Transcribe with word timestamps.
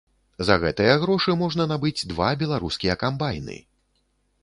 За 0.47 0.55
гэтыя 0.63 0.95
грошы 1.03 1.35
можна 1.43 1.69
набыць 1.73 2.07
два 2.15 2.33
беларускія 2.43 3.01
камбайны! 3.07 3.63